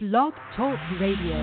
[0.00, 1.34] Blog Talk Radio.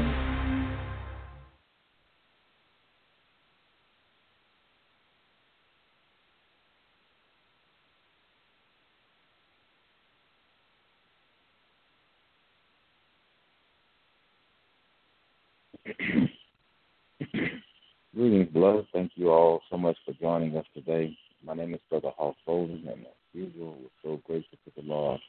[18.15, 18.87] Greetings, beloved.
[18.93, 21.17] Thank you all so much for joining us today.
[21.43, 25.19] My name is Brother Hawk Folden, and as usual, we're so grateful to the Lord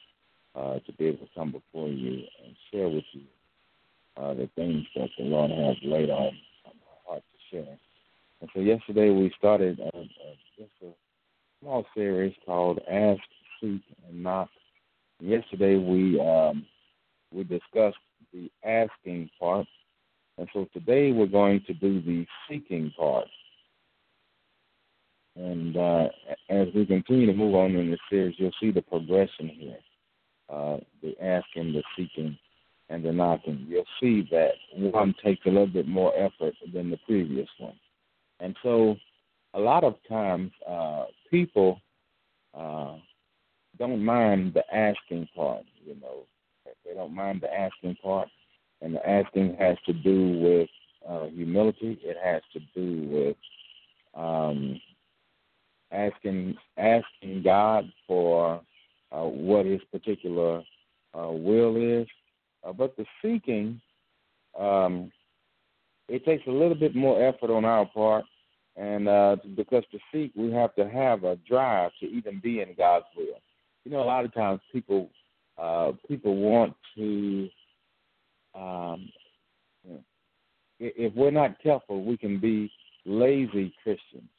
[0.57, 3.21] uh, to be able to come before you and share with you
[4.17, 6.33] uh, the things that the Lord has laid on,
[6.65, 7.77] on my heart to share.
[8.41, 10.01] And so yesterday we started uh, uh,
[10.57, 10.87] just a
[11.61, 13.21] small series called Ask,
[13.61, 14.49] Seek, and Knock.
[15.19, 16.65] Yesterday we um,
[17.31, 17.97] we discussed
[18.33, 19.67] the asking part,
[20.37, 23.27] and so today we're going to do the seeking part.
[25.35, 26.07] And uh,
[26.49, 29.77] as we continue to move on in this series, you'll see the progression here
[30.49, 32.37] uh, the asking, the seeking,
[32.89, 33.65] and the knocking.
[33.67, 37.75] You'll see that one takes a little bit more effort than the previous one.
[38.39, 38.95] And so
[39.53, 41.81] a lot of times uh, people
[42.53, 42.95] uh,
[43.77, 46.25] don't mind the asking part, you know.
[46.85, 48.29] They don't mind the asking part.
[48.81, 50.69] And the asking has to do with
[51.07, 51.99] uh, humility.
[52.03, 53.37] It has to do with
[54.13, 54.79] um,
[55.91, 58.61] asking asking God for
[59.11, 60.63] uh, what his particular
[61.17, 62.07] uh, will is.
[62.63, 63.79] Uh, but the seeking,
[64.59, 65.11] um,
[66.09, 68.25] it takes a little bit more effort on our part,
[68.75, 72.73] and uh, because to seek, we have to have a drive to even be in
[72.77, 73.39] God's will.
[73.85, 75.09] You know, a lot of times people
[75.57, 77.49] uh, people want to.
[78.53, 79.09] Um,
[80.79, 82.71] if we're not careful, we can be
[83.05, 84.29] lazy Christians.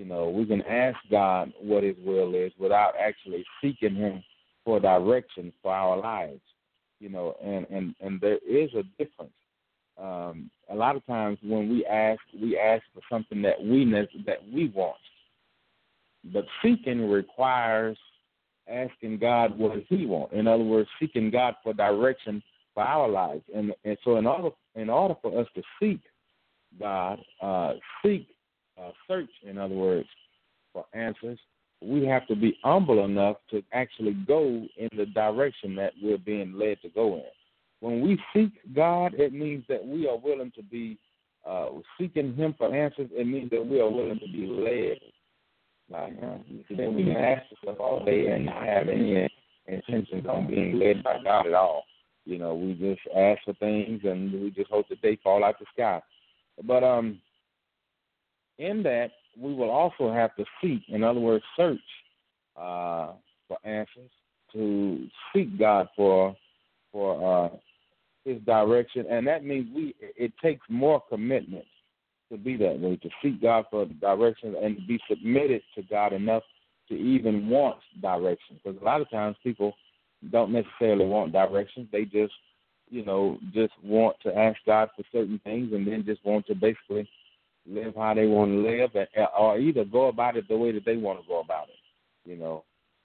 [0.00, 4.24] You know, we can ask God what His will is without actually seeking Him
[4.64, 6.40] for direction for our lives.
[7.00, 9.34] You know, and and and there is a difference.
[10.00, 13.84] Um, a lot of times when we ask, we ask for something that we
[14.24, 14.96] that we want.
[16.32, 17.98] But seeking requires
[18.70, 20.34] asking God what He wants.
[20.34, 22.42] In other words, seeking God for direction
[22.72, 23.42] for our lives.
[23.54, 26.00] And and so in order in order for us to seek
[26.78, 28.28] God, uh, seek
[28.78, 30.08] uh, search, in other words,
[30.72, 31.38] for answers,
[31.82, 36.52] we have to be humble enough to actually go in the direction that we're being
[36.52, 37.24] led to go in.
[37.80, 40.98] When we seek God, it means that we are willing to be
[41.48, 43.08] uh, seeking Him for answers.
[43.12, 44.98] It means that we are willing to be led.
[45.90, 46.38] Like, uh,
[46.76, 49.28] then we can ask stuff all day and not have any
[49.66, 51.84] intentions on being led by God at all.
[52.26, 55.58] You know, we just ask for things and we just hope that they fall out
[55.58, 56.00] the sky.
[56.64, 57.20] But um,
[58.60, 61.78] in that, we will also have to seek, in other words, search
[62.56, 63.12] uh,
[63.48, 64.10] for answers,
[64.52, 66.36] to seek God for
[66.92, 67.56] for uh,
[68.24, 69.94] His direction, and that means we.
[70.00, 71.64] It takes more commitment
[72.30, 76.12] to be that way, to seek God for direction and to be submitted to God
[76.12, 76.42] enough
[76.88, 78.58] to even want direction.
[78.62, 79.74] Because a lot of times people
[80.30, 82.34] don't necessarily want direction; they just,
[82.90, 86.54] you know, just want to ask God for certain things, and then just want to
[86.54, 87.08] basically
[87.66, 88.90] live how they want to live,
[89.38, 92.28] or either go about it the way that they want to go about it.
[92.28, 92.64] You know,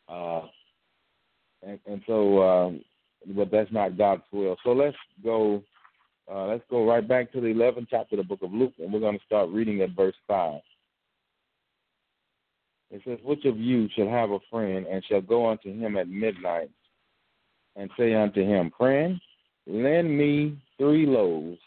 [0.10, 0.48] uh,
[1.66, 2.82] and, and so, um,
[3.36, 4.58] but that's not God's will.
[4.64, 5.64] So let's go.
[6.32, 8.92] Uh, let's go right back to the 11th chapter of the book of Luke, and
[8.92, 10.60] we're going to start reading at verse 5.
[12.90, 16.08] It says, Which of you shall have a friend and shall go unto him at
[16.08, 16.72] midnight
[17.76, 19.20] and say unto him, Friend,
[19.68, 21.60] lend me three loaves,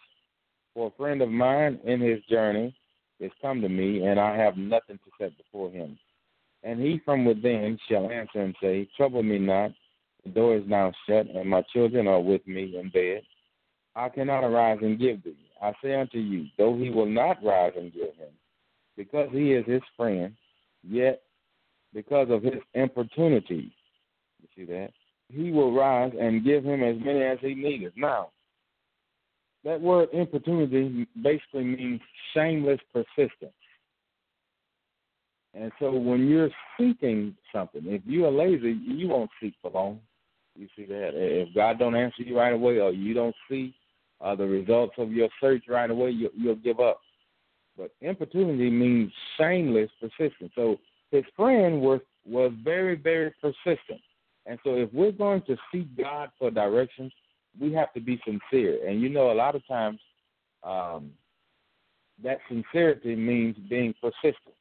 [0.74, 2.74] for a friend of mine in his journey
[3.20, 5.98] is come to me, and I have nothing to set before him.
[6.62, 9.70] And he from within shall answer and say, Trouble me not,
[10.24, 13.22] the door is now shut, and my children are with me in bed.
[13.94, 15.36] I cannot arise and give thee.
[15.62, 18.32] I say unto you, though he will not rise and give him,
[18.96, 20.34] because he is his friend,
[20.82, 21.22] yet
[21.92, 23.72] because of his importunity,
[24.40, 24.90] you see that,
[25.28, 27.92] he will rise and give him as many as he needeth.
[27.96, 28.30] Now,
[29.64, 32.00] that word importunity basically means
[32.34, 33.52] shameless persistence.
[35.54, 40.00] And so when you're seeking something, if you are lazy, you won't seek for long.
[40.56, 41.10] You see that?
[41.14, 43.74] If God don't answer you right away or you don't see
[44.20, 47.00] uh, the results of your search right away, you, you'll give up.
[47.76, 50.52] But importunity means shameless persistence.
[50.54, 50.78] So
[51.10, 54.00] his friend was was very, very persistent.
[54.44, 57.12] And so if we're going to seek God for directions,
[57.60, 58.86] we have to be sincere.
[58.86, 59.98] And you know, a lot of times,
[60.62, 61.12] um,
[62.22, 64.54] that sincerity means being persistent.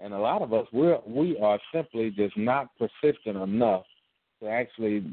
[0.00, 3.84] And a lot of us, we're we are simply just not persistent enough
[4.42, 5.04] to actually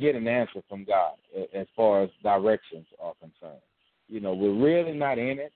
[0.00, 1.14] get an answer from God
[1.54, 3.62] as far as directions are concerned.
[4.08, 5.52] You know, we're really not in it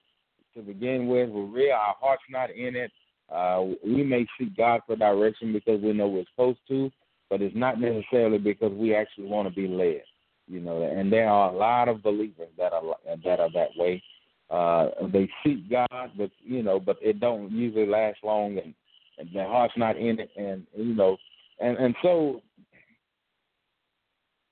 [0.55, 1.29] to begin with.
[1.29, 1.75] We're real.
[1.75, 2.93] Our heart's not in it.
[3.33, 6.91] Uh, we may seek God for direction because we know we're supposed to,
[7.31, 10.03] but it's not necessarily because we actually want to be led.
[10.47, 12.83] You know, and there are a lot of believers that are
[13.25, 14.03] that are that way.
[14.51, 18.75] Uh, they seek God, but you know, but it don't usually last long, and,
[19.19, 21.17] and their heart's not in it, and you know,
[21.61, 22.43] and and so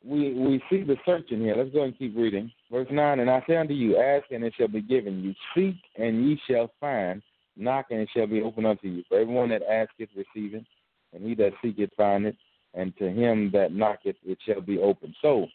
[0.04, 1.54] we we see the searching here.
[1.56, 2.50] Let's go and keep reading.
[2.70, 5.76] Verse nine, and I say unto you, ask and it shall be given you, seek
[5.96, 7.22] and ye shall find,
[7.56, 9.02] knock and it shall be opened unto you.
[9.08, 10.64] For everyone that asketh receiveth,
[11.12, 12.36] and he that seeketh findeth,
[12.74, 15.14] and to him that knocketh it shall be opened.
[15.20, 15.46] So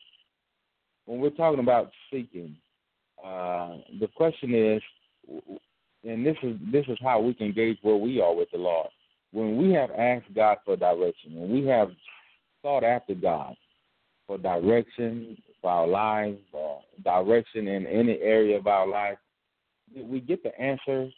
[1.07, 2.55] when we're talking about seeking,
[3.25, 4.81] uh, the question is,
[6.03, 8.89] and this is this is how we can gauge where we are with the Lord.
[9.31, 11.89] When we have asked God for direction, when we have
[12.61, 13.55] sought after God,
[14.27, 19.17] for direction for our lives, or direction in any area of our life,
[19.95, 21.09] we get the answer?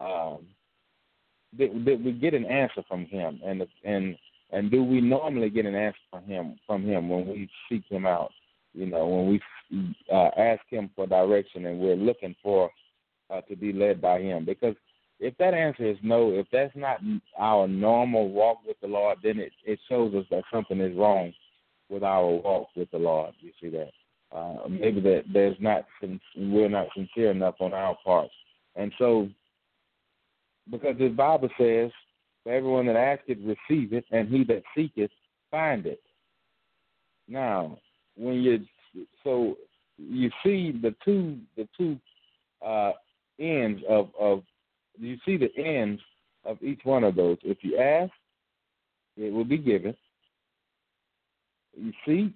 [0.00, 0.40] Um,
[1.56, 3.40] did we get an answer from Him?
[3.44, 4.16] And and
[4.50, 8.06] and do we normally get an answer from Him from Him when we seek Him
[8.06, 8.32] out?
[8.76, 12.70] You know, when we uh, ask Him for direction and we're looking for
[13.30, 14.76] uh, to be led by Him, because
[15.18, 16.98] if that answer is no, if that's not
[17.38, 21.32] our normal walk with the Lord, then it, it shows us that something is wrong
[21.88, 23.32] with our walk with the Lord.
[23.40, 23.90] You see that?
[24.30, 25.86] Uh, maybe that there's not
[26.36, 28.28] we're not sincere enough on our part,
[28.74, 29.28] and so
[30.70, 31.92] because the Bible says,
[32.42, 35.12] "For everyone that asketh, receive it, and he that seeketh,
[35.50, 36.02] find it."
[37.28, 37.78] Now,
[38.16, 38.64] when you
[39.22, 39.56] so
[39.98, 41.98] you see the two the two
[42.64, 42.92] uh,
[43.38, 44.42] ends of of
[44.98, 46.00] you see the ends
[46.44, 47.38] of each one of those.
[47.42, 48.12] If you ask,
[49.16, 49.94] it will be given.
[51.76, 52.32] You seek,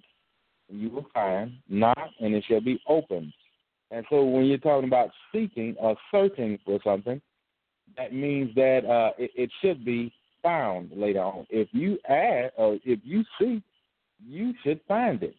[0.69, 1.53] you will find.
[1.69, 3.33] Knock, and it shall be opened.
[3.91, 7.21] And so, when you're talking about seeking or searching for something,
[7.97, 10.13] that means that uh, it, it should be
[10.43, 11.47] found later on.
[11.51, 13.63] If you ask or if you seek,
[14.25, 15.35] you should find it.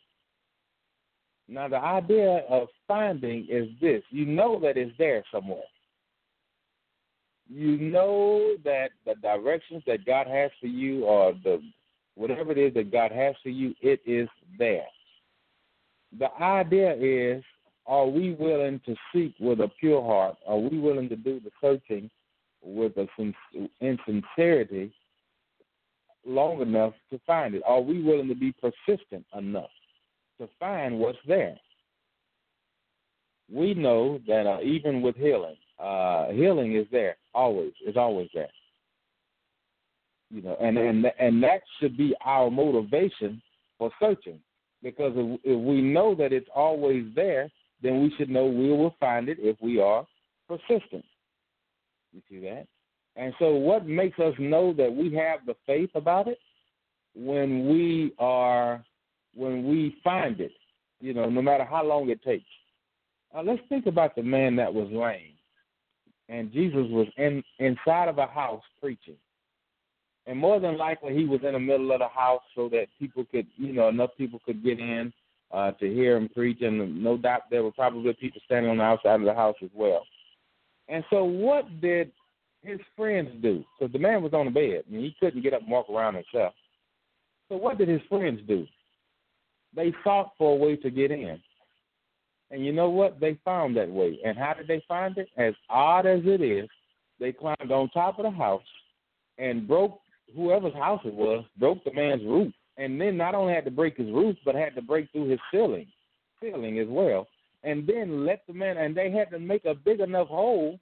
[1.52, 5.60] Now, the idea of finding is this you know that it's there somewhere.
[7.50, 11.62] You know that the directions that God has for you or the
[12.16, 14.86] whatever it is that God has for you, it is there.
[16.18, 17.44] The idea is
[17.86, 20.38] are we willing to seek with a pure heart?
[20.48, 22.10] Are we willing to do the searching
[22.64, 23.08] with a
[23.82, 24.94] in sincerity
[26.26, 27.64] long enough to find it?
[27.68, 29.70] Are we willing to be persistent enough
[30.42, 31.56] to find what's there?
[33.52, 37.74] We know that uh, even with healing, uh, healing is there always.
[37.86, 38.50] It's always there
[40.32, 43.42] you know, and and and that should be our motivation
[43.78, 44.40] for searching,
[44.82, 47.50] because if, if we know that it's always there,
[47.84, 50.06] then we should know we will find it if we are
[50.48, 51.04] persistent.
[52.14, 52.66] You see that?
[53.18, 56.40] And so, what makes us know that we have the faith about it?
[57.14, 58.84] When we are,
[59.36, 60.52] when we find it,
[61.00, 62.46] you know, no matter how long it takes.
[63.36, 65.34] Uh, let's think about the man that was lame,
[66.28, 69.18] and Jesus was in inside of a house preaching
[70.28, 73.26] and more than likely he was in the middle of the house so that people
[73.32, 75.12] could, you know, enough people could get in
[75.52, 78.84] uh, to hear him preach, and no doubt there were probably people standing on the
[78.84, 80.06] outside of the house as well.
[80.88, 82.12] And so, what did
[82.62, 83.64] his friends do?
[83.78, 86.16] Because the man was on the bed, and he couldn't get up and walk around
[86.16, 86.54] himself.
[87.50, 88.66] So, what did his friends do?
[89.76, 91.40] They sought for a way to get in.
[92.52, 93.20] And you know what?
[93.20, 94.20] They found that way.
[94.26, 95.30] And how did they find it?
[95.38, 96.70] As odd as it is,
[97.20, 98.64] they climbed on top of the house
[99.38, 100.00] and broke
[100.36, 103.98] whoever's house it was broke the man's roof, and then not only had to break
[103.98, 105.88] his roof, but had to break through his ceiling,
[106.42, 107.28] ceiling as well,
[107.64, 108.78] and then let the man.
[108.78, 110.80] And they had to make a big enough hole.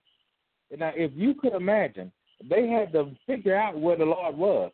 [0.78, 2.12] Now, if you could imagine,
[2.48, 4.72] they had to figure out where the Lord was,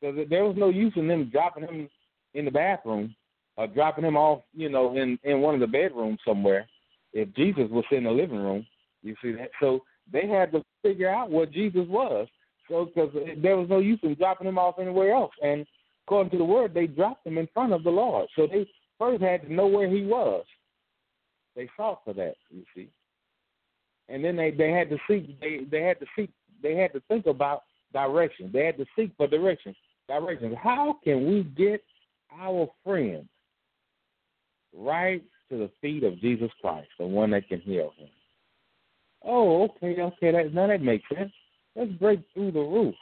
[0.00, 1.88] because there was no use in them dropping him
[2.34, 3.14] in the bathroom
[3.60, 6.66] or dropping him off, you know, in in one of the bedrooms somewhere.
[7.12, 8.66] If Jesus was in the living room,
[9.02, 9.50] you see that.
[9.60, 12.26] So they had to figure out what Jesus was
[12.68, 15.32] So because there was no use in dropping him off anywhere else.
[15.42, 15.66] And
[16.06, 18.28] according to the word, they dropped him in front of the Lord.
[18.34, 18.66] So they
[18.98, 20.44] first had to know where he was.
[21.54, 22.88] They sought for that, you see.
[24.08, 26.30] And then they, they had to seek they, they had to seek
[26.62, 28.48] they had to think about direction.
[28.52, 29.74] They had to seek for direction.
[30.08, 30.56] Directions.
[30.62, 31.82] How can we get
[32.32, 33.28] our friends
[34.80, 38.08] right to the feet of Jesus Christ, the one that can heal him?
[39.22, 41.32] Oh, okay, okay, that now that makes sense.
[41.76, 42.94] Let's break through the roof.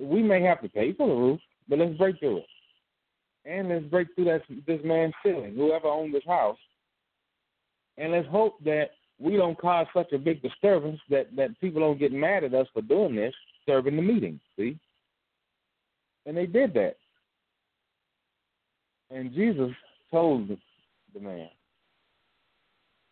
[0.00, 2.46] We may have to pay for the roof, but let's break through it.
[3.44, 6.58] and let's break through that this man's ceiling, whoever owned this house,
[7.96, 11.98] and let's hope that we don't cause such a big disturbance that that people don't
[11.98, 13.34] get mad at us for doing this,
[13.66, 14.38] serving the meeting.
[14.56, 14.78] See,
[16.26, 16.96] and they did that,
[19.10, 19.70] and Jesus
[20.10, 21.48] told the man,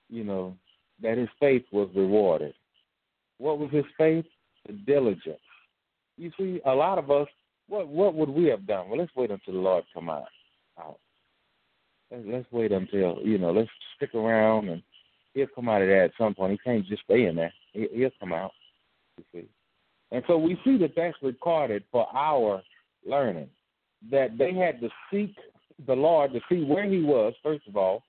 [0.09, 0.57] you know,
[1.03, 2.55] that his faith was rewarded.
[3.38, 4.25] What was his faith?
[4.67, 5.38] The diligence.
[6.17, 7.29] You see, a lot of us,
[7.69, 8.88] what what would we have done?
[8.88, 10.26] Well, let's wait until the Lord come out.
[10.79, 10.99] out.
[12.11, 13.53] Let's, wait until you know.
[13.53, 14.83] Let's stick around, and
[15.35, 16.53] he'll come out of that at some point.
[16.53, 17.53] He can't just stay in there.
[17.73, 18.53] He, he'll come out.
[19.19, 19.49] You see,
[20.12, 22.62] and so we see that that's recorded for our
[23.05, 23.49] learning.
[24.11, 25.35] That they had to seek
[25.87, 28.02] the Lord to see where He was first of all,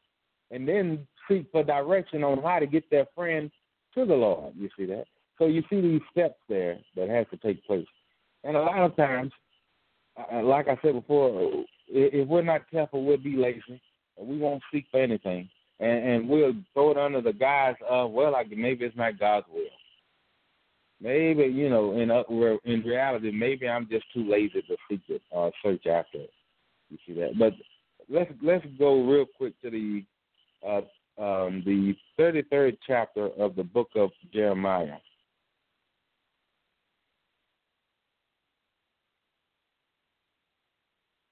[0.51, 3.51] and then seek for direction on how to get their friend
[3.93, 4.53] to the Lord.
[4.57, 5.05] You see that?
[5.38, 7.86] So you see these steps there that have to take place.
[8.43, 9.31] And a lot of times,
[10.17, 13.81] uh, like I said before, if we're not careful, we'll be lazy.
[14.19, 15.47] We won't seek for anything,
[15.79, 19.45] and, and we'll throw it under the guise of, well, like maybe it's not God's
[19.53, 19.65] will.
[21.00, 22.24] Maybe you know, in uh,
[22.65, 26.31] in reality, maybe I'm just too lazy to seek it or search after it.
[26.89, 27.38] You see that?
[27.38, 27.53] But
[28.10, 30.03] let's let's go real quick to the
[30.65, 30.82] uh,
[31.22, 34.98] um, the 33rd chapter of the book of Jeremiah.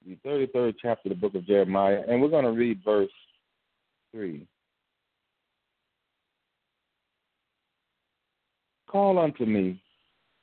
[0.04, 3.10] The 33rd chapter of the book of Jeremiah, and we're going to read verse
[4.12, 4.46] 3.
[8.88, 9.82] Call unto me,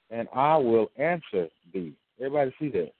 [0.10, 1.94] and I will answer thee.
[2.20, 2.92] Everybody see that?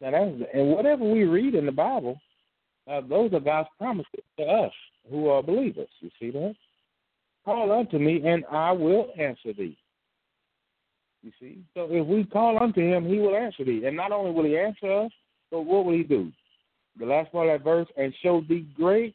[0.00, 2.20] Now that's and whatever we read in the Bible,
[2.90, 4.72] uh, those are God's promises to us
[5.10, 5.88] who are believers.
[6.00, 6.54] You see that?
[7.44, 9.76] Call unto me, and I will answer thee.
[11.22, 11.62] You see?
[11.74, 13.84] So if we call unto him, he will answer thee.
[13.84, 15.12] And not only will he answer us,
[15.50, 16.32] but what will he do?
[16.98, 19.14] The last part of that verse, and show thee great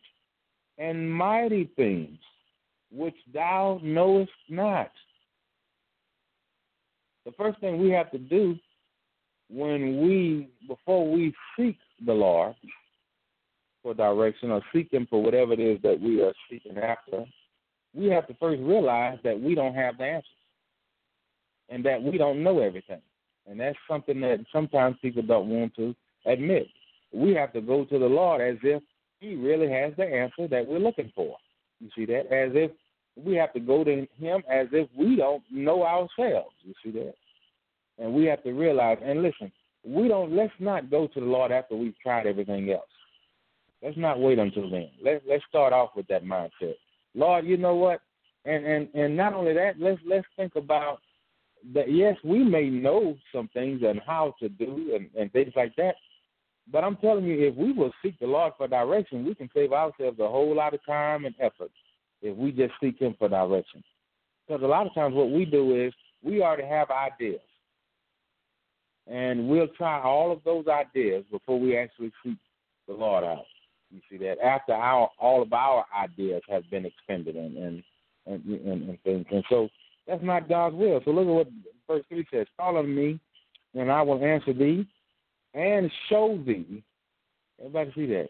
[0.78, 2.18] and mighty things
[2.92, 4.92] which thou knowest not.
[7.26, 8.56] The first thing we have to do
[9.50, 12.56] when we, before we seek the Lord,
[13.86, 17.24] for direction or seek Him for whatever it is that we are seeking after,
[17.94, 20.26] we have to first realize that we don't have the answers
[21.70, 23.02] and that we don't know everything.
[23.48, 26.66] And that's something that sometimes people don't want to admit.
[27.14, 28.82] We have to go to the Lord as if
[29.20, 31.38] He really has the answer that we're looking for.
[31.80, 32.26] You see that?
[32.34, 32.72] As if
[33.16, 36.56] we have to go to Him as if we don't know ourselves.
[36.64, 37.14] You see that?
[37.98, 39.52] And we have to realize, and listen,
[39.86, 42.90] we don't, let's not go to the Lord after we've tried everything else.
[43.86, 44.90] Let's not wait until then.
[45.04, 46.74] Let's let's start off with that mindset.
[47.14, 48.02] Lord, you know what?
[48.44, 51.02] And and and not only that, let's let's think about
[51.74, 51.92] that.
[51.92, 55.96] Yes, we may know some things and how to do and, and things like that.
[56.72, 59.72] But I'm telling you, if we will seek the Lord for direction, we can save
[59.72, 61.70] ourselves a whole lot of time and effort
[62.24, 63.84] if we just seek Him for direction.
[64.48, 67.42] Because a lot of times what we do is we already have ideas.
[69.08, 72.38] And we'll try all of those ideas before we actually seek
[72.88, 73.46] the Lord out.
[73.92, 77.84] You see that after our all of our ideas have been expended and and
[78.26, 79.70] and, and, and things, and so
[80.08, 81.02] that's not God's will.
[81.06, 81.48] So look at what
[81.88, 83.20] verse three says: "Call on me,
[83.76, 84.88] and I will answer thee,
[85.54, 86.84] and show thee."
[87.60, 88.30] Everybody see that?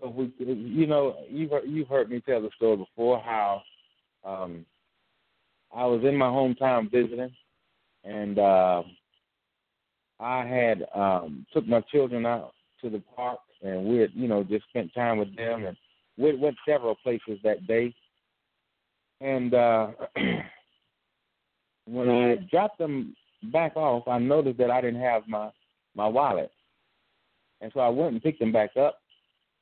[0.00, 3.62] So we, you know, you've you've heard me tell the story before how
[4.24, 4.64] um,
[5.74, 7.32] I was in my hometown visiting,
[8.04, 8.82] and uh,
[10.18, 12.52] I had um, took my children out
[12.82, 15.76] to the park and we had, you know, just spent time with them, and
[16.16, 17.94] we went several places that day.
[19.20, 19.88] And uh,
[21.86, 23.14] when I dropped them
[23.52, 25.50] back off, I noticed that I didn't have my
[25.94, 26.50] my wallet,
[27.60, 28.98] and so I went and picked them back up,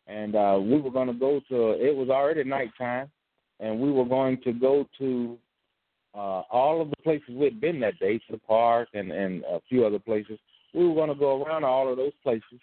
[0.06, 1.70] and uh, we were going to go to.
[1.72, 3.10] It was already nighttime,
[3.58, 5.38] and we were going to go to
[6.14, 9.60] uh, all of the places we'd been that day, to the park and and a
[9.68, 10.38] few other places.
[10.74, 12.60] We were going to go around all of those places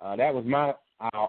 [0.00, 0.74] uh, that was my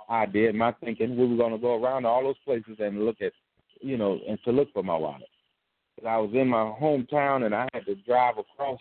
[0.09, 1.17] idea, my thinking.
[1.17, 3.33] We were going to go around all those places and look at,
[3.81, 5.27] you know, and to look for my wallet.
[6.01, 8.79] But I was in my hometown and I had to drive across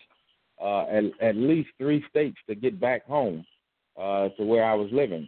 [0.61, 3.45] uh, at, at least three states to get back home
[3.99, 5.27] uh, to where I was living.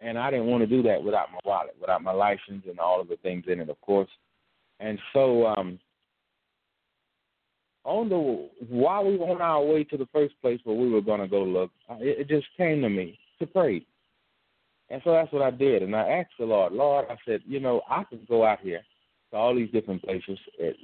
[0.00, 3.00] And I didn't want to do that without my wallet, without my license and all
[3.00, 4.10] of the things in it, of course.
[4.80, 5.78] And so, um,
[7.84, 11.00] on the while we were on our way to the first place where we were
[11.00, 11.70] going to go look,
[12.00, 13.84] it, it just came to me to pray.
[14.90, 15.82] And so that's what I did.
[15.82, 18.82] And I asked the Lord, Lord, I said, you know, I could go out here
[19.30, 20.76] to all these different places, it,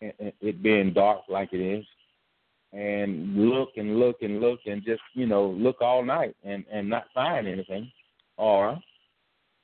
[0.00, 1.84] it, it being dark like it is,
[2.72, 6.88] and look and look and look and just you know look all night and and
[6.88, 7.90] not find anything,
[8.38, 8.78] or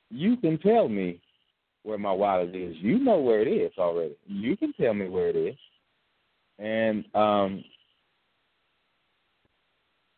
[0.09, 1.19] you can tell me
[1.83, 2.75] where my wallet is.
[2.77, 4.15] You know where it is already.
[4.27, 5.55] You can tell me where it is,
[6.59, 7.63] and um,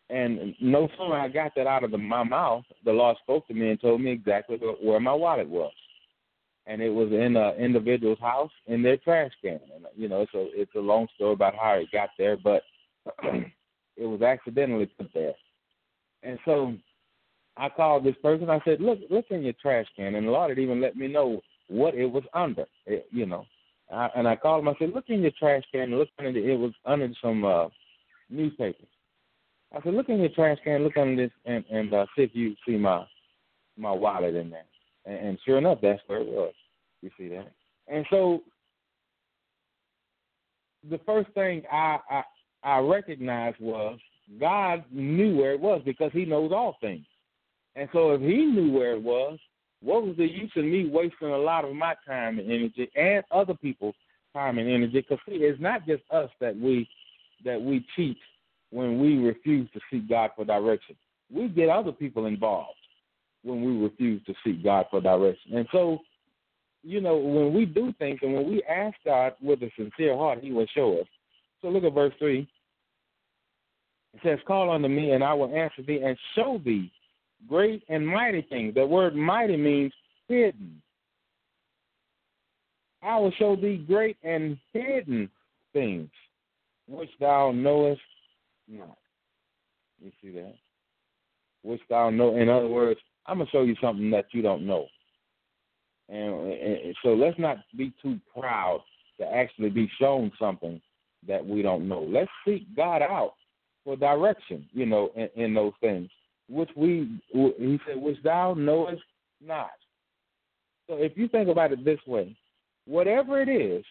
[0.09, 3.53] and no sooner I got that out of the, my mouth, the Lord spoke to
[3.53, 5.71] me and told me exactly where my wallet was,
[6.65, 9.59] and it was in an individual's house in their trash can.
[9.73, 12.63] And you know, so it's a long story about how it got there, but
[13.23, 15.33] it was accidentally put there.
[16.23, 16.73] And so
[17.55, 18.49] I called this person.
[18.49, 21.07] I said, "Look, look in your trash can," and the Lord had even let me
[21.07, 22.65] know what it was under.
[22.85, 23.45] It, you know,
[23.91, 24.69] I, and I called him.
[24.69, 25.97] I said, "Look in your trash can.
[25.97, 26.45] Look under it.
[26.45, 27.67] It was under some uh,
[28.29, 28.87] newspapers."
[29.75, 30.83] I said, "Look in your trash can.
[30.83, 33.05] Look under this, and and uh, see if you see my
[33.77, 34.65] my wallet in there."
[35.05, 36.53] And, and sure enough, that's where it was.
[37.01, 37.51] You see that?
[37.87, 38.41] And so
[40.89, 42.23] the first thing I I,
[42.63, 43.99] I recognized was
[44.39, 47.05] God knew where it was because He knows all things.
[47.75, 49.37] And so if He knew where it was,
[49.83, 53.23] what was the use of me wasting a lot of my time and energy and
[53.31, 53.95] other people's
[54.33, 55.01] time and energy?
[55.01, 56.87] Because see, it's not just us that we
[57.43, 58.17] that we cheat
[58.69, 60.95] when we refuse to seek God for direction.
[61.33, 62.77] We get other people involved
[63.43, 65.57] when we refuse to seek God for direction.
[65.57, 65.99] And so,
[66.83, 70.39] you know, when we do things and when we ask God with a sincere heart,
[70.43, 71.07] He will show us.
[71.61, 72.47] So look at verse three.
[74.13, 76.91] It says, Call unto me, and I will answer thee and show thee
[77.47, 78.73] great and mighty things.
[78.75, 79.93] The word mighty means
[80.27, 80.81] hidden.
[83.03, 85.29] I will show thee great and hidden
[85.73, 86.09] things
[86.87, 88.01] which thou knowest
[88.67, 88.97] not.
[90.01, 90.55] You see that?
[91.63, 92.37] Which thou know.
[92.37, 94.87] In other words, I'm gonna show you something that you don't know.
[96.09, 98.81] And, and so let's not be too proud
[99.19, 100.81] to actually be shown something
[101.27, 102.01] that we don't know.
[102.01, 103.35] Let's seek God out
[103.83, 106.09] for direction, you know, in, in those things
[106.51, 109.01] which we he said, which thou knowest
[109.43, 109.71] not.
[110.87, 112.35] So if you think about it this way,
[112.85, 113.85] whatever it is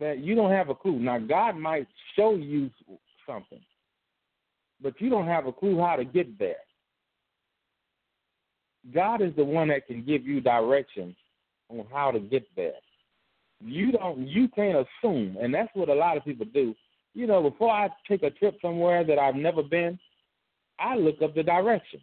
[0.00, 0.98] that you don't have a clue.
[0.98, 2.70] Now God might show you
[3.26, 3.60] something,
[4.80, 6.56] but you don't have a clue how to get there.
[8.94, 11.16] God is the one that can give you directions
[11.68, 12.72] on how to get there.
[13.60, 16.74] You don't you can't assume, and that's what a lot of people do
[17.16, 19.98] you know, before I take a trip somewhere that I've never been,
[20.78, 22.02] I look up the directions.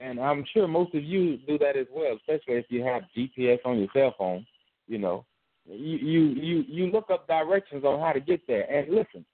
[0.00, 3.60] And I'm sure most of you do that as well, especially if you have GPS
[3.64, 4.44] on your cell phone.
[4.88, 5.24] You know,
[5.64, 8.68] you you you you look up directions on how to get there.
[8.68, 9.24] And listen,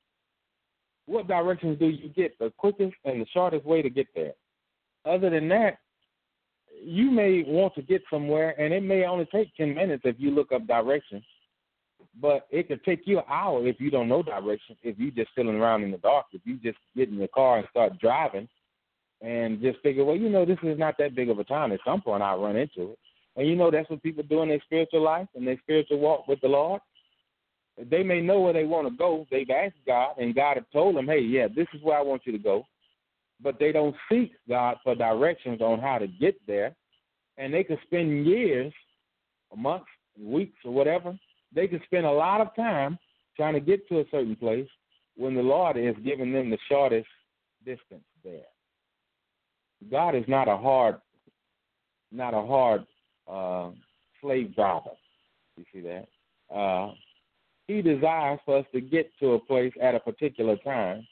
[1.07, 4.35] what directions do you get the quickest and the shortest way to get there?
[5.07, 5.78] Other than that,
[6.85, 10.31] you may want to get somewhere, and it may only take ten minutes if you
[10.31, 11.24] look up directions.
[12.20, 15.31] But it could take you an hour if you don't know direction, if you're just
[15.37, 18.48] feeling around in the dark, if you just get in your car and start driving
[19.20, 21.72] and just figure, well, you know, this is not that big of a town.
[21.72, 22.98] At some point I'll run into it.
[23.37, 26.26] And you know that's what people do in their spiritual life and their spiritual walk
[26.26, 26.81] with the Lord.
[27.90, 29.24] They may know where they want to go.
[29.31, 32.22] They've asked God, and God have told them, hey, yeah, this is where I want
[32.24, 32.64] you to go.
[33.40, 36.74] But they don't seek God for directions on how to get there.
[37.37, 38.72] And they could spend years,
[39.57, 39.87] months,
[40.20, 41.16] weeks, or whatever,
[41.54, 42.98] they can spend a lot of time
[43.37, 44.68] trying to get to a certain place
[45.16, 47.08] when the Lord is giving them the shortest
[47.64, 48.46] distance there.
[49.90, 50.96] God is not a hard,
[52.11, 52.87] not a hard
[53.30, 53.70] uh,
[54.20, 54.90] slave driver.
[55.56, 56.06] You see that?
[56.54, 56.92] Uh,
[57.66, 61.06] he desires for us to get to a place at a particular time,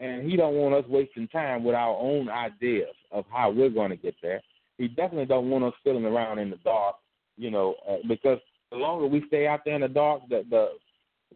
[0.00, 3.90] and he don't want us wasting time with our own ideas of how we're going
[3.90, 4.42] to get there.
[4.78, 6.96] He definitely don't want us feeling around in the dark,
[7.36, 8.38] you know, uh, because
[8.72, 10.68] the longer we stay out there in the dark, the the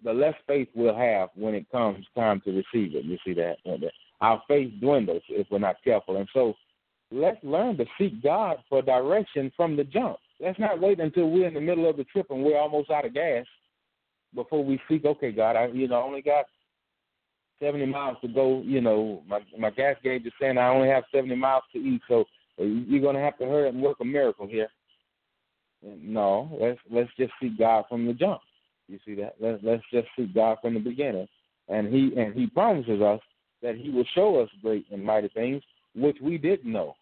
[0.04, 3.04] the less faith we'll have when it comes time to receive it.
[3.04, 3.56] You see that?
[4.20, 6.16] Our faith dwindles if we're not careful.
[6.16, 6.54] And so
[7.10, 10.18] let's learn to seek God for direction from the jump.
[10.40, 13.06] Let's not wait until we're in the middle of the trip and we're almost out
[13.06, 13.46] of gas
[14.34, 16.44] before we seek, okay, God, I you know, only got
[17.60, 21.04] seventy miles to go, you know, my my gas gauge is saying I only have
[21.14, 22.24] seventy miles to eat, so
[22.58, 24.68] you're gonna have to hurry and work a miracle here.
[25.82, 28.40] No, let's let's just see God from the jump.
[28.88, 29.36] You see that?
[29.40, 31.28] Let's let's just see God from the beginning,
[31.68, 33.20] and he and he promises us
[33.62, 35.62] that he will show us great and mighty things
[35.94, 36.94] which we didn't know.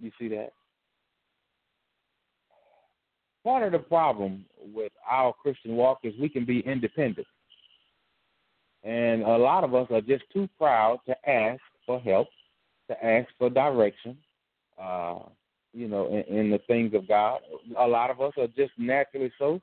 [0.00, 0.52] You see that?
[3.44, 7.26] Part of the problem with our Christian walk is we can be independent.
[8.82, 12.28] And a lot of us are just too proud to ask for help,
[12.88, 14.16] to ask for direction,
[14.80, 15.20] uh,
[15.72, 17.40] you know, in, in the things of God.
[17.78, 19.60] A lot of us are just naturally so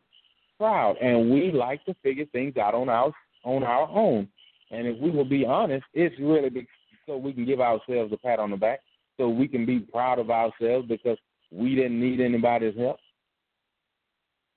[0.58, 3.12] proud, and we like to figure things out on our
[3.43, 4.28] on our own.
[4.72, 6.67] And if we will be honest, it's really
[7.06, 8.80] so we can give ourselves a pat on the back,
[9.17, 11.17] so we can be proud of ourselves because
[11.52, 12.98] we didn't need anybody's help.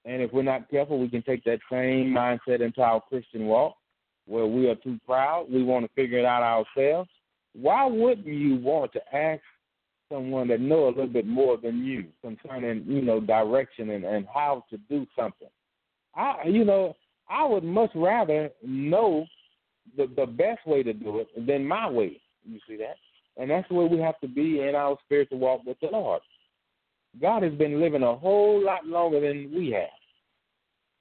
[0.05, 3.77] And if we're not careful, we can take that same mindset into our Christian walk,
[4.27, 7.11] where we are too proud, we want to figure it out ourselves.
[7.53, 9.43] Why wouldn't you want to ask
[10.11, 14.27] someone that know a little bit more than you concerning, you know, direction and, and
[14.33, 15.49] how to do something?
[16.15, 16.97] I, you know,
[17.29, 19.27] I would much rather know
[19.97, 22.21] the the best way to do it than my way.
[22.45, 22.97] You see that?
[23.37, 26.21] And that's where we have to be in our spiritual walk with the Lord.
[27.21, 29.89] God has been living a whole lot longer than we have.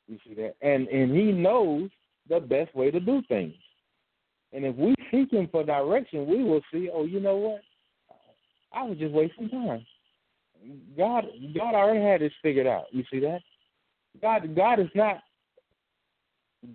[0.07, 0.55] You see that?
[0.61, 1.89] And and he knows
[2.29, 3.53] the best way to do things.
[4.53, 7.61] And if we seek him for direction, we will see, oh, you know what?
[8.73, 9.85] I was just wasting time.
[10.97, 12.85] God God already had this figured out.
[12.91, 13.39] You see that?
[14.21, 15.21] God God is not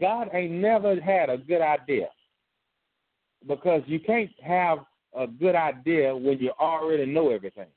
[0.01, 2.09] God ain't never had a good idea.
[3.47, 4.79] Because you can't have
[5.17, 7.69] a good idea when you already know everything.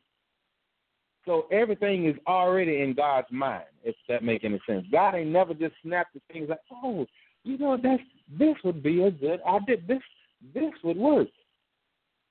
[1.26, 4.86] So everything is already in God's mind, if that make any sense.
[4.90, 7.06] God ain't never just snapped the things like, oh,
[7.44, 8.02] you know, that's
[8.40, 9.76] this would be a good idea.
[9.86, 10.02] This
[10.54, 11.28] this would work.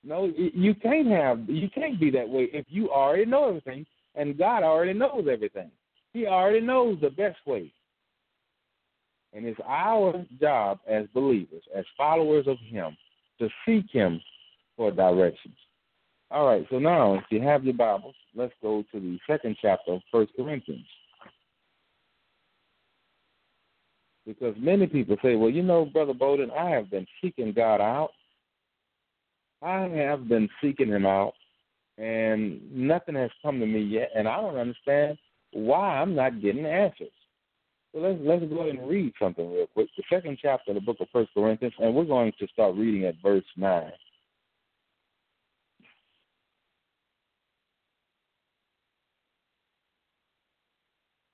[0.04, 4.38] No, you can't have you can't be that way if you already know everything, and
[4.38, 5.70] God already knows everything.
[6.12, 7.72] He already knows the best way.
[9.32, 12.96] And it's our job as believers, as followers of Him,
[13.38, 14.20] to seek Him
[14.76, 15.56] for directions.
[16.30, 19.92] All right, so now if you have your Bibles, let's go to the second chapter
[19.92, 20.86] of First Corinthians.
[24.26, 28.10] Because many people say, well, you know, Brother Bowden, I have been seeking God out.
[29.62, 31.34] I have been seeking Him out,
[31.98, 35.18] and nothing has come to me yet, and I don't understand
[35.52, 37.08] why I'm not getting answers.
[37.92, 39.88] So let's let's go ahead and read something real quick.
[39.96, 43.04] The second chapter of the book of First Corinthians, and we're going to start reading
[43.06, 43.92] at verse nine.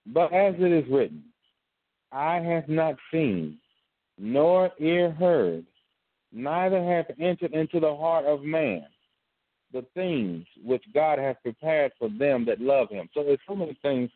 [0.06, 1.24] But as it is written,
[2.12, 3.58] eye hath not seen,
[4.18, 5.64] nor ear heard,
[6.32, 8.84] neither hath entered into the heart of man
[9.72, 13.08] the things which God hath prepared for them that love him.
[13.14, 14.10] So there's so many things.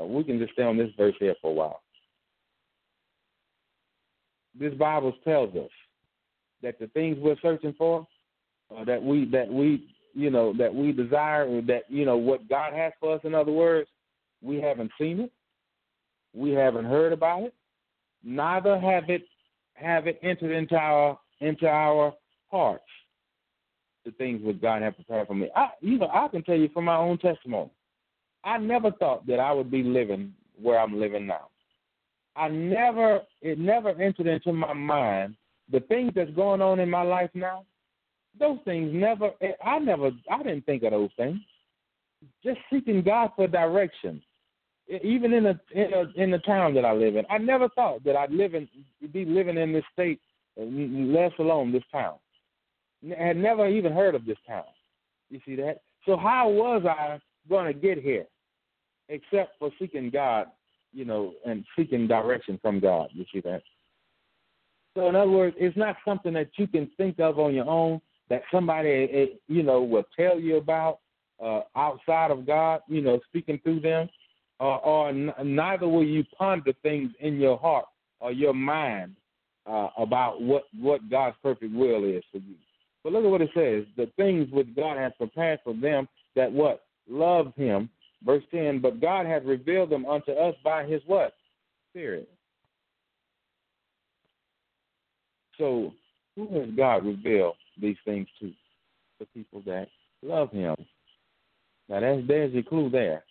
[0.00, 1.82] Uh, we can just stay on this verse here for a while.
[4.58, 5.70] This Bible tells us
[6.62, 8.06] that the things we're searching for,
[8.76, 12.72] uh, that we that we you know that we desire, that you know what God
[12.72, 13.20] has for us.
[13.24, 13.88] In other words,
[14.42, 15.32] we haven't seen it.
[16.34, 17.54] We haven't heard about it.
[18.22, 19.22] Neither have it
[19.74, 22.14] have it entered into our into our
[22.50, 22.84] hearts.
[24.04, 25.50] The things that God has prepared for me.
[25.54, 27.70] I you know, I can tell you from my own testimony.
[28.44, 31.48] I never thought that I would be living where I'm living now.
[32.34, 35.36] I never it never entered into my mind
[35.70, 37.64] the things that's going on in my life now.
[38.38, 39.30] Those things never
[39.64, 41.40] I never I didn't think of those things
[42.44, 44.22] just seeking God for direction.
[45.04, 48.02] Even in the in, a, in the town that I live in, I never thought
[48.04, 48.68] that I'd live in
[49.12, 50.20] be living in this state,
[50.60, 52.16] let alone this town.
[53.18, 54.64] I had never even heard of this town.
[55.30, 55.80] You see that?
[56.06, 57.18] So how was I
[57.48, 58.26] going to get here,
[59.08, 60.46] except for seeking God,
[60.92, 63.08] you know, and seeking direction from God?
[63.12, 63.62] You see that?
[64.96, 68.00] So in other words, it's not something that you can think of on your own.
[68.28, 71.00] That somebody, eh, you know, will tell you about
[71.42, 74.08] uh, outside of God, you know, speaking through them,
[74.60, 77.86] uh, or n- neither will you ponder things in your heart
[78.20, 79.16] or your mind
[79.66, 82.54] uh, about what what God's perfect will is for you.
[83.02, 86.50] But look at what it says: the things which God has prepared for them that
[86.50, 87.90] what love Him.
[88.24, 88.80] Verse ten.
[88.80, 91.34] But God has revealed them unto us by His what
[91.90, 92.28] Spirit.
[95.58, 95.92] So,
[96.36, 98.52] who has God revealed these things to?
[99.18, 99.88] The people that
[100.22, 100.76] love Him.
[101.88, 103.24] Now that's there's your clue there.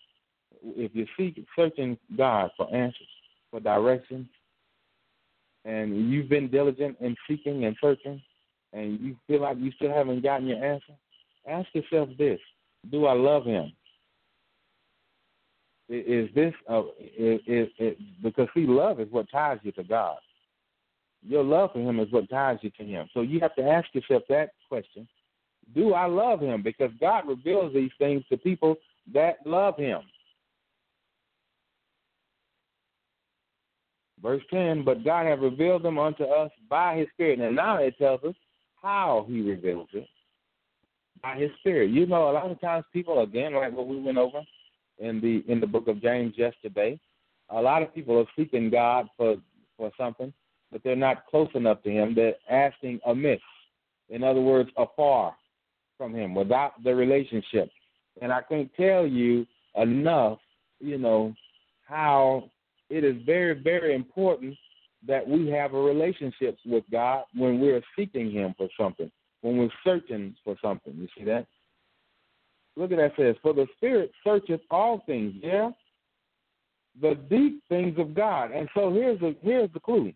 [0.61, 3.07] If you seek searching God for answers,
[3.49, 4.29] for direction,
[5.69, 8.21] and you've been diligent in seeking and searching,
[8.73, 10.93] and you feel like you still haven't gotten your answer,
[11.47, 12.39] ask yourself this:
[12.91, 13.71] Do I love Him?
[15.89, 16.83] Is this uh,
[17.17, 20.17] is, is, is because see, love is what ties you to God.
[21.27, 23.09] Your love for Him is what ties you to Him.
[23.13, 25.07] So you have to ask yourself that question:
[25.75, 26.61] do I love him?
[26.63, 28.75] Because God reveals these things to people
[29.13, 30.01] that love him.
[34.21, 37.39] Verse 10, but God has revealed them unto us by his Spirit.
[37.39, 38.35] And now it tells us
[38.81, 40.07] how he reveals it.
[41.21, 41.91] By his Spirit.
[41.91, 44.41] You know, a lot of times people, again, like what we went over
[44.99, 46.99] in the in the book of James yesterday,
[47.49, 49.35] a lot of people are seeking God for
[49.77, 50.33] for something,
[50.71, 52.15] but they're not close enough to Him.
[52.15, 53.39] They're asking amiss.
[54.09, 55.35] In other words, afar
[55.97, 57.69] from Him, without the relationship.
[58.21, 60.39] And I can't tell you enough,
[60.79, 61.33] you know,
[61.85, 62.49] how
[62.89, 64.55] it is very, very important
[65.07, 69.69] that we have a relationship with God when we're seeking Him for something, when we're
[69.83, 70.93] searching for something.
[70.95, 71.45] You see that?
[72.75, 75.71] Look at that says, For the Spirit searcheth all things, yeah?
[77.01, 78.51] The deep things of God.
[78.51, 80.13] And so here's the here's the clue.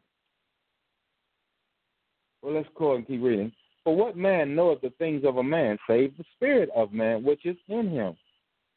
[2.42, 3.54] Well, let's go and keep reading.
[3.84, 7.46] For what man knoweth the things of a man, save the spirit of man which
[7.46, 8.16] is in him?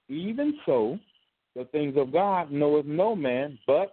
[0.09, 0.99] Even so,
[1.57, 3.93] the things of God knoweth no man but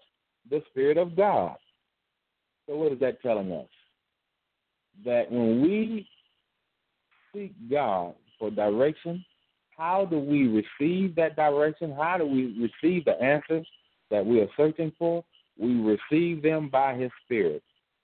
[0.50, 1.56] the Spirit of God.
[2.68, 3.68] So, what is that telling us?
[5.06, 6.08] That when we
[7.34, 9.24] seek God for direction,
[9.78, 11.96] how do we receive that direction?
[11.98, 13.66] How do we receive the answers
[14.12, 15.24] that we are searching for?
[15.58, 17.64] We receive them by His Spirit.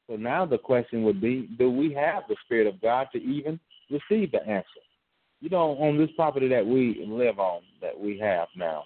[0.10, 3.60] So now the question would be do we have the Spirit of God to even
[3.92, 4.66] receive the answer?
[5.42, 8.84] You know, on this property that we live on, that we have now,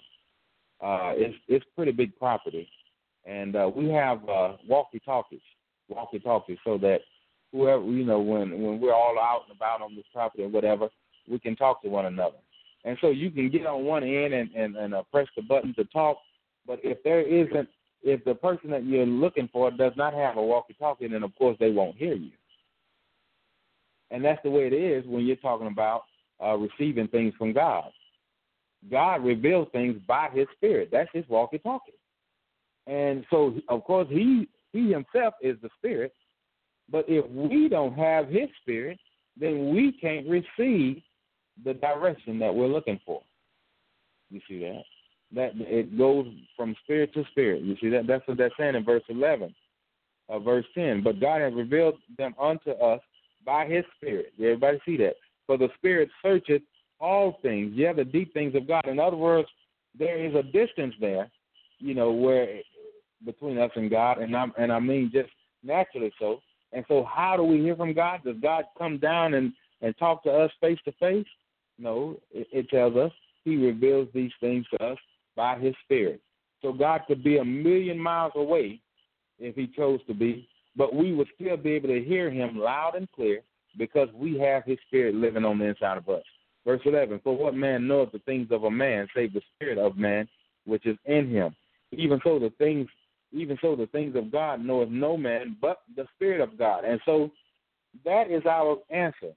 [0.82, 2.68] uh, it's, it's pretty big property.
[3.26, 5.40] And uh, we have uh, walkie talkies,
[5.88, 7.00] walkie talkies, so that
[7.52, 10.88] whoever, you know, when, when we're all out and about on this property or whatever,
[11.28, 12.36] we can talk to one another.
[12.84, 15.74] And so you can get on one end and, and, and uh, press the button
[15.74, 16.18] to talk,
[16.66, 17.68] but if there isn't,
[18.02, 21.56] if the person that you're looking for does not have a walkie-talkie, then of course
[21.58, 22.32] they won't hear you.
[24.10, 26.02] And that's the way it is when you're talking about
[26.44, 27.90] uh, receiving things from God.
[28.90, 30.90] God reveals things by His Spirit.
[30.92, 31.92] That's His walkie-talkie.
[32.86, 36.12] And so, of course, He He Himself is the Spirit.
[36.90, 38.98] But if we don't have His Spirit,
[39.40, 41.02] then we can't receive
[41.64, 43.22] the direction that we're looking for.
[44.30, 44.82] You see that?
[45.34, 47.62] That it goes from spirit to spirit.
[47.62, 48.06] You see that?
[48.06, 49.54] That's what that's saying in verse eleven,
[50.28, 51.02] uh, verse ten.
[51.02, 53.00] But God has revealed them unto us
[53.46, 54.32] by His Spirit.
[54.38, 55.14] Everybody see that?
[55.46, 56.62] For the Spirit searcheth
[57.04, 58.88] all things, yeah, the deep things of God.
[58.88, 59.48] In other words,
[59.98, 61.30] there is a distance there,
[61.78, 62.60] you know, where
[63.26, 65.30] between us and God, and I and I mean just
[65.62, 66.40] naturally so.
[66.72, 68.20] And so, how do we hear from God?
[68.24, 71.26] Does God come down and and talk to us face to face?
[71.78, 73.12] No, it, it tells us
[73.44, 74.98] He reveals these things to us
[75.36, 76.20] by His Spirit.
[76.62, 78.80] So God could be a million miles away
[79.38, 82.94] if He chose to be, but we would still be able to hear Him loud
[82.96, 83.42] and clear
[83.76, 86.24] because we have His Spirit living on the inside of us.
[86.66, 89.96] Verse 11 For what man knoweth the things of a man, save the Spirit of
[89.96, 90.28] man
[90.66, 91.54] which is in him?
[91.92, 92.88] Even so, the things
[93.32, 96.84] even so the things of God knoweth no man but the Spirit of God.
[96.84, 97.30] And so
[98.04, 99.32] that is our answer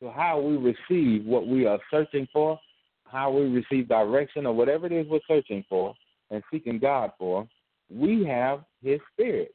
[0.00, 2.60] to how we receive what we are searching for,
[3.06, 5.94] how we receive direction or whatever it is we're searching for
[6.30, 7.48] and seeking God for.
[7.90, 9.54] We have His Spirit.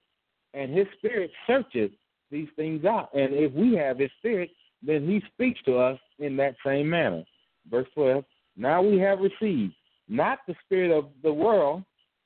[0.54, 1.92] And His Spirit searches
[2.32, 3.14] these things out.
[3.14, 4.50] And if we have His Spirit,
[4.82, 7.24] then He speaks to us in that same manner.
[7.70, 8.24] Verse 12
[8.58, 9.74] Now we have received
[10.08, 11.84] not the Spirit of the world,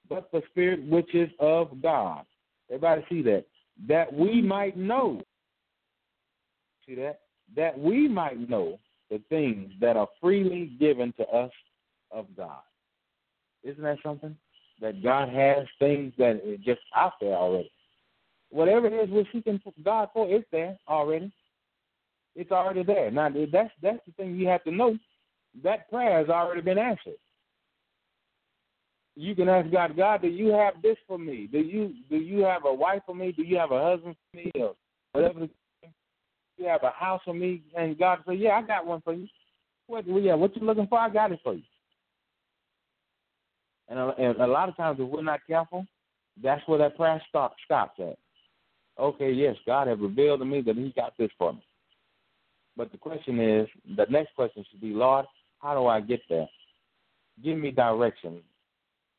[0.10, 2.26] but the Spirit which is of God.
[2.70, 3.46] Everybody see that?
[3.88, 5.22] That we might know.
[6.88, 7.20] See that?
[7.56, 8.80] That we might know
[9.10, 11.52] the things that are freely given to us
[12.12, 12.62] of God.
[13.64, 14.36] Isn't that something?
[14.82, 17.72] That God has things that are just out there already.
[18.50, 21.32] Whatever it is we're seeking God for, it's there already.
[22.36, 23.12] It's already there.
[23.12, 24.98] Now that's that's the thing you have to know.
[25.64, 27.14] That prayer has already been answered
[29.16, 31.48] you can ask God, God, do you have this for me?
[31.52, 33.32] Do you do you have a wife for me?
[33.32, 34.52] Do you have a husband for me?
[34.56, 34.76] Or
[35.12, 35.48] whatever.
[36.58, 37.62] You have a house for me?
[37.76, 39.28] And God say, Yeah, I got one for you.
[39.88, 40.08] What?
[40.08, 41.00] Well, yeah, what you looking for?
[41.00, 41.64] I got it for you.
[43.90, 45.86] And a, and a lot of times, if we're not careful,
[46.42, 48.18] that's where that prayer stop, stops at.
[48.98, 51.64] Okay, yes, God has revealed to me that He got this for me.
[52.76, 55.26] But the question is, the next question should be, Lord,
[55.60, 56.48] how do I get there?
[57.44, 58.42] Give me direction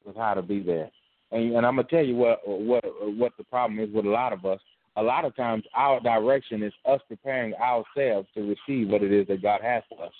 [0.04, 0.90] with how to be there.
[1.32, 2.84] And, and I'm gonna tell you what what
[3.16, 4.60] what the problem is with a lot of us.
[4.96, 9.26] A lot of times, our direction is us preparing ourselves to receive what it is
[9.26, 10.12] that God has for us.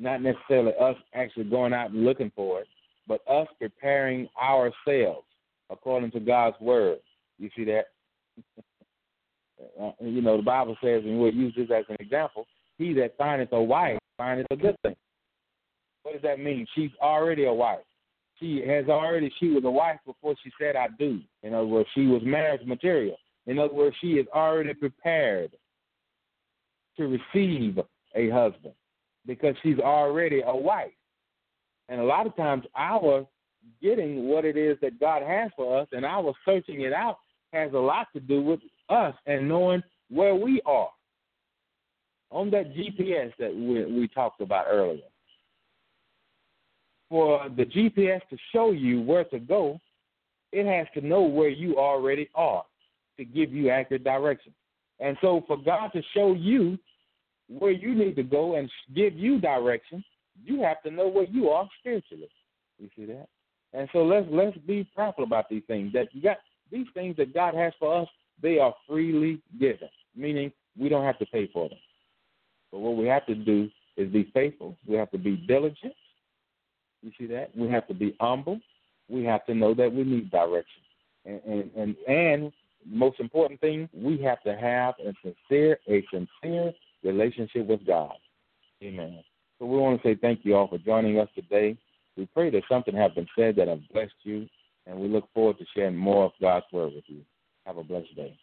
[0.00, 2.66] Not necessarily us actually going out and looking for it,
[3.06, 5.26] but us preparing ourselves
[5.70, 6.98] according to God's word.
[7.38, 7.84] You see that?
[9.80, 12.46] Uh, you know, the Bible says, and we'll use this as an example:
[12.78, 14.96] He that findeth a wife findeth a good thing.
[16.02, 16.66] What does that mean?
[16.74, 17.84] She's already a wife
[18.38, 21.20] she has already she was a wife before she said I do.
[21.42, 23.16] In other words, she was marriage material.
[23.46, 25.52] In other words, she is already prepared
[26.96, 27.78] to receive
[28.14, 28.74] a husband
[29.26, 30.92] because she's already a wife.
[31.88, 33.26] And a lot of times our
[33.82, 37.18] getting what it is that God has for us and our searching it out
[37.52, 40.88] has a lot to do with us and knowing where we are
[42.30, 45.02] on that GPS that we, we talked about earlier.
[47.08, 49.80] For the GPS to show you where to go,
[50.52, 52.64] it has to know where you already are
[53.18, 54.52] to give you accurate direction.
[55.00, 56.78] And so, for God to show you
[57.48, 60.02] where you need to go and give you direction,
[60.42, 62.28] you have to know where you are spiritually.
[62.78, 63.26] You see that?
[63.72, 65.92] And so let's let's be prayerful about these things.
[65.92, 66.38] That you got
[66.70, 68.08] these things that God has for us,
[68.42, 71.78] they are freely given, meaning we don't have to pay for them.
[72.72, 74.76] But what we have to do is be faithful.
[74.86, 75.94] We have to be diligent.
[77.02, 77.56] You see that?
[77.56, 78.60] We have to be humble.
[79.08, 80.82] We have to know that we need direction.
[81.24, 82.52] And and and, and
[82.86, 88.14] most important thing, we have to have a sincere a sincere relationship with God.
[88.82, 89.22] Amen.
[89.58, 91.76] So we want to say thank you all for joining us today.
[92.16, 94.48] We pray that something has been said that has blessed you,
[94.86, 97.20] and we look forward to sharing more of God's word with you.
[97.66, 98.36] Have a blessed day.